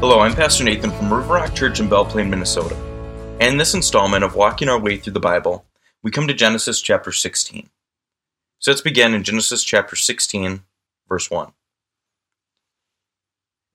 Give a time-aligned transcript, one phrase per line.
[0.00, 2.74] Hello, I'm Pastor Nathan from River Rock Church in Belle Plaine, Minnesota.
[3.38, 5.66] And in this installment of Walking Our Way Through the Bible,
[6.02, 7.68] we come to Genesis chapter 16.
[8.60, 10.62] So let's begin in Genesis chapter 16,
[11.06, 11.52] verse 1.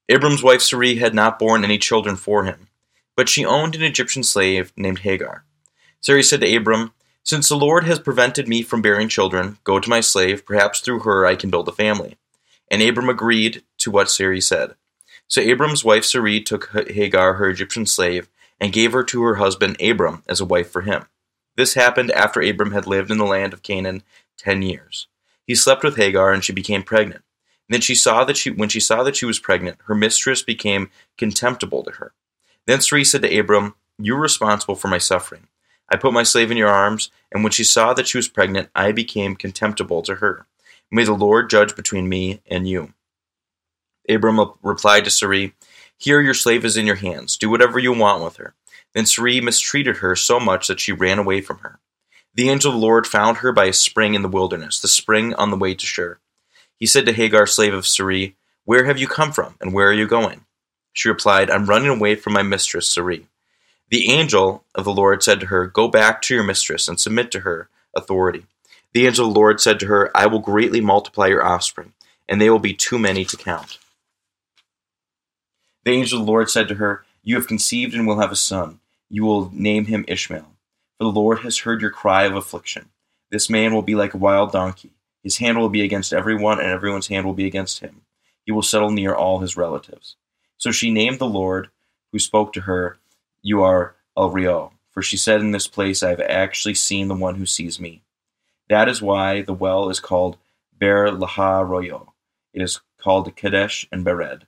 [0.10, 2.70] Abram's wife Sarai had not borne any children for him,
[3.16, 5.46] but she owned an Egyptian slave named Hagar.
[6.02, 9.90] Sarai said to Abram, Since the Lord has prevented me from bearing children, go to
[9.92, 12.18] my slave, perhaps through her I can build a family.
[12.72, 14.74] And Abram agreed to what Sarai said.
[15.28, 18.30] So Abram's wife Sarai took Hagar, her Egyptian slave,
[18.60, 21.06] and gave her to her husband Abram as a wife for him.
[21.58, 24.04] This happened after Abram had lived in the land of Canaan
[24.38, 25.08] ten years.
[25.48, 27.24] He slept with Hagar, and she became pregnant.
[27.68, 30.42] And then she saw that she, when she saw that she was pregnant, her mistress
[30.42, 32.14] became contemptible to her.
[32.66, 35.48] Then Sarai said to Abram, "You are responsible for my suffering.
[35.88, 38.70] I put my slave in your arms, and when she saw that she was pregnant,
[38.76, 40.48] I became contemptible to her.
[40.92, 42.94] May the Lord judge between me and you."
[44.10, 45.54] Abram replied to Sarai,
[45.98, 47.38] Here your slave is in your hands.
[47.38, 48.54] Do whatever you want with her.
[48.94, 51.80] Then Sarai mistreated her so much that she ran away from her.
[52.34, 55.34] The angel of the Lord found her by a spring in the wilderness, the spring
[55.36, 56.20] on the way to Shur.
[56.78, 59.94] He said to Hagar, slave of Sarai, Where have you come from, and where are
[59.94, 60.46] you going?
[60.92, 63.28] She replied, I'm running away from my mistress, Sarai.
[63.90, 67.32] The angel of the Lord said to her, Go back to your mistress and submit
[67.32, 68.46] to her authority.
[68.94, 71.94] The angel of the Lord said to her, I will greatly multiply your offspring,
[72.28, 73.78] and they will be too many to count.
[75.86, 78.36] The angel of the Lord said to her, You have conceived and will have a
[78.36, 78.80] son.
[79.10, 80.52] You will name him Ishmael.
[80.98, 82.90] For the Lord has heard your cry of affliction.
[83.32, 84.92] This man will be like a wild donkey.
[85.24, 88.02] His hand will be against everyone, and everyone's hand will be against him.
[88.46, 90.16] He will settle near all his relatives.
[90.58, 91.70] So she named the Lord
[92.12, 92.98] who spoke to her,
[93.42, 94.70] You are El-roi.
[94.90, 98.02] For she said in this place, I have actually seen the one who sees me.
[98.70, 100.38] That is why the well is called
[100.80, 102.02] Beer-lahai-roi.
[102.54, 104.44] It is called Kadesh and Bered.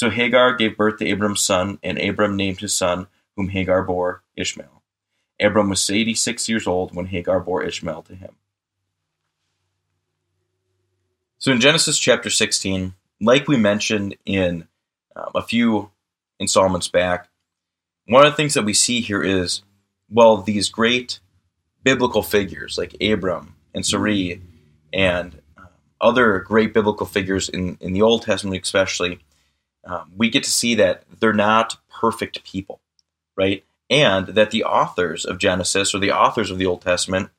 [0.00, 3.06] So Hagar gave birth to Abram's son, and Abram named his son,
[3.36, 4.82] whom Hagar bore, Ishmael.
[5.38, 8.36] Abram was 86 years old when Hagar bore Ishmael to him.
[11.36, 14.68] So in Genesis chapter 16, like we mentioned in
[15.14, 15.90] um, a few
[16.38, 17.28] installments back,
[18.06, 19.60] one of the things that we see here is,
[20.08, 21.20] well, these great
[21.84, 24.40] biblical figures like Abram and Sarai
[24.94, 25.66] and uh,
[26.00, 29.20] other great biblical figures in, in the Old Testament, especially,
[29.84, 32.80] um, we get to see that they're not perfect people,
[33.36, 33.64] right?
[33.88, 37.30] And that the authors of Genesis or the authors of the Old Testament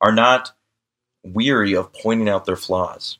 [0.00, 0.52] are not
[1.24, 3.18] weary of pointing out their flaws.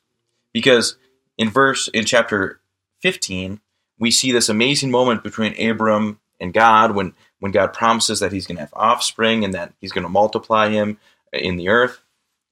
[0.53, 0.97] Because
[1.37, 2.59] in verse, in chapter
[3.01, 3.59] 15,
[3.99, 8.47] we see this amazing moment between Abram and God when, when God promises that he's
[8.47, 10.97] going to have offspring and that he's going to multiply him
[11.33, 12.01] in the earth.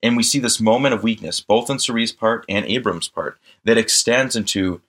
[0.03, 3.77] And we see this moment of weakness, both in Sarai's part and Abram's part, that
[3.77, 4.81] extends into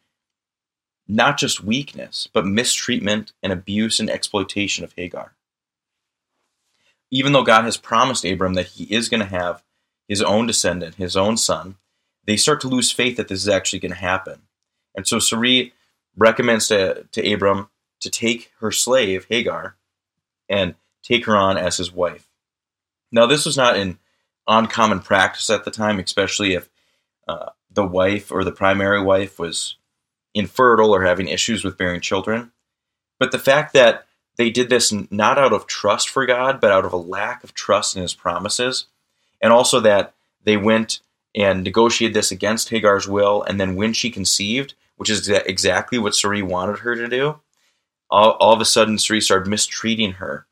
[1.08, 5.32] not just weakness, but mistreatment and abuse and exploitation of Hagar.
[7.10, 9.62] Even though God has promised Abram that he is going to have
[10.08, 11.76] his own descendant, his own son,
[12.24, 14.42] they start to lose faith that this is actually going to happen.
[14.96, 15.72] And so Sarai
[16.16, 17.68] recommends to, to Abram
[18.00, 19.76] to take her slave, Hagar,
[20.48, 22.28] and take her on as his wife.
[23.12, 23.98] Now, this was not an
[24.48, 26.68] uncommon practice at the time, especially if
[27.28, 29.76] uh, the wife or the primary wife was
[30.36, 32.52] infertile or having issues with bearing children.
[33.18, 36.84] But the fact that they did this not out of trust for God, but out
[36.84, 38.86] of a lack of trust in his promises,
[39.40, 40.12] and also that
[40.44, 41.00] they went
[41.34, 46.14] and negotiated this against Hagar's will, and then when she conceived, which is exactly what
[46.14, 47.40] Sarai wanted her to do,
[48.10, 50.46] all, all of a sudden Sarai started mistreating her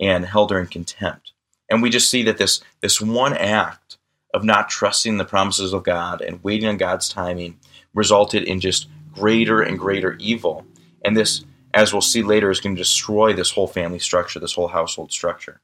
[0.00, 1.32] and held her in contempt.
[1.70, 3.98] And we just see that this this one act
[4.34, 7.58] of not trusting the promises of God and waiting on God's timing
[7.94, 10.66] resulted in just greater and greater evil.
[11.04, 14.54] And this, as we'll see later, is going to destroy this whole family structure, this
[14.54, 15.60] whole household structure.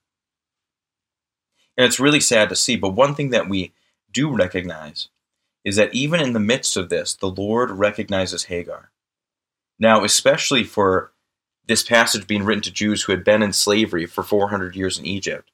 [1.77, 2.77] And it's really sad to see.
[2.77, 3.73] But one thing that we
[4.13, 5.09] do recognize
[5.65, 8.91] is that even in the midst of this, the Lord recognizes Hagar.
[9.79, 11.13] Now, especially for
[11.67, 15.07] this passage being written to Jews who had been in slavery for 400 years in
[15.07, 15.51] Egypt,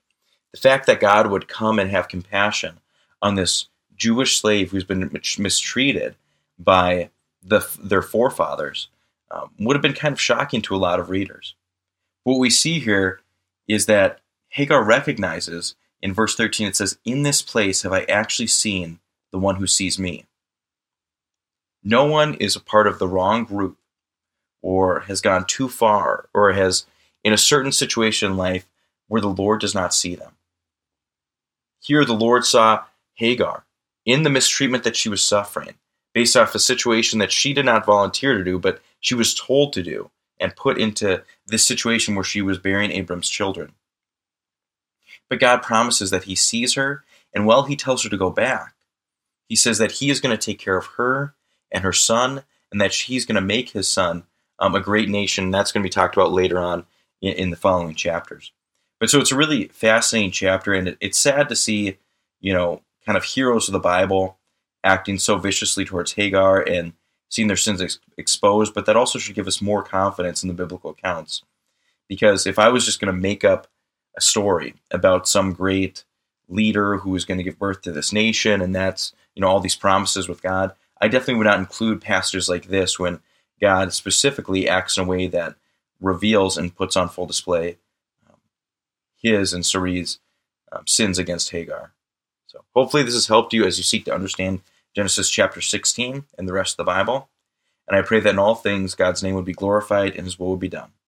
[0.52, 2.80] the fact that God would come and have compassion
[3.22, 6.16] on this Jewish slave who's been mistreated
[6.58, 7.10] by
[7.42, 8.88] the, their forefathers
[9.30, 11.54] um, would have been kind of shocking to a lot of readers.
[12.24, 13.20] What we see here
[13.68, 18.48] is that Hagar recognizes in verse 13, it says, In this place have I actually
[18.48, 19.00] seen
[19.30, 20.26] the one who sees me.
[21.82, 23.78] No one is a part of the wrong group
[24.62, 26.84] or has gone too far or has
[27.24, 28.66] in a certain situation in life
[29.08, 30.32] where the Lord does not see them.
[31.80, 32.84] Here, the Lord saw
[33.14, 33.64] Hagar
[34.04, 35.74] in the mistreatment that she was suffering
[36.12, 39.72] based off a situation that she did not volunteer to do, but she was told
[39.72, 43.72] to do and put into this situation where she was bearing Abram's children.
[45.28, 47.04] But God promises that He sees her,
[47.34, 48.74] and while He tells her to go back,
[49.48, 51.34] He says that He is going to take care of her
[51.70, 52.42] and her son,
[52.72, 54.24] and that He's going to make His son
[54.58, 55.50] um, a great nation.
[55.50, 56.86] That's going to be talked about later on
[57.20, 58.52] in, in, the following chapters.
[58.98, 61.98] But so it's a really fascinating chapter, and it, it's sad to see,
[62.40, 64.36] you know, kind of heroes of the Bible
[64.84, 66.92] acting so viciously towards Hagar and
[67.28, 70.54] seeing their sins ex- exposed, but that also should give us more confidence in the
[70.54, 71.42] biblical accounts.
[72.08, 73.68] Because if I was just going to make up
[74.16, 76.04] a story about some great
[76.48, 79.60] leader who is going to give birth to this nation and that's, you know, all
[79.60, 83.20] these promises with God, I definitely would not include pastors like this when
[83.60, 85.54] God specifically acts in a way that
[86.00, 87.76] reveals and puts on full display
[88.28, 88.36] um,
[89.16, 90.18] his and Sarai's
[90.72, 91.92] um, sins against Hagar.
[92.46, 94.62] So hopefully this has helped you as you seek to understand
[94.94, 97.30] Genesis chapter 16 and the rest of the Bible.
[97.86, 100.50] And I pray that in all things God's name would be glorified and his will
[100.50, 100.90] would be done.